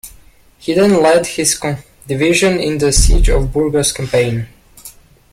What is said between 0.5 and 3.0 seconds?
He then led his division in the